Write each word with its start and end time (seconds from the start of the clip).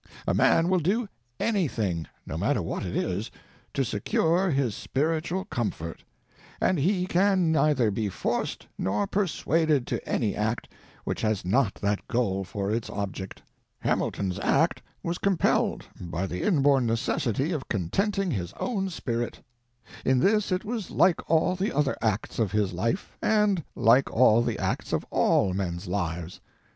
A 0.27 0.33
man 0.33 0.67
will 0.67 0.79
do 0.79 1.07
anything, 1.39 2.07
no 2.25 2.35
matter 2.35 2.59
what 2.63 2.83
it 2.83 2.95
is, 2.95 3.29
to 3.75 3.85
secure 3.85 4.49
his 4.49 4.73
spiritual 4.73 5.45
comfort; 5.45 6.03
and 6.59 6.79
he 6.79 7.05
can 7.05 7.51
neither 7.51 7.91
be 7.91 8.09
forced 8.09 8.65
nor 8.79 9.05
persuaded 9.05 9.85
to 9.85 10.09
any 10.09 10.35
act 10.35 10.67
which 11.03 11.21
has 11.21 11.45
not 11.45 11.75
that 11.75 12.07
goal 12.07 12.43
for 12.43 12.71
its 12.71 12.89
object. 12.89 13.43
Hamilton's 13.77 14.39
act 14.39 14.81
was 15.03 15.19
compelled 15.19 15.85
by 15.99 16.25
the 16.25 16.41
inborn 16.41 16.87
necessity 16.87 17.51
of 17.51 17.69
contenting 17.69 18.31
his 18.31 18.53
own 18.53 18.89
spirit; 18.89 19.41
in 20.03 20.17
this 20.17 20.51
it 20.51 20.65
was 20.65 20.89
like 20.89 21.29
all 21.29 21.55
the 21.55 21.71
other 21.71 21.95
acts 22.01 22.39
of 22.39 22.51
his 22.53 22.73
life, 22.73 23.15
and 23.21 23.63
like 23.75 24.09
all 24.11 24.41
the 24.41 24.57
acts 24.57 24.93
of 24.93 25.05
all 25.11 25.53
men's 25.53 25.85
lives. 25.85 26.41